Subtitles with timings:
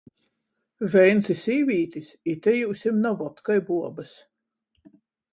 [0.93, 4.15] Veins i sīvītis- ite jiusim na vodka i buobys...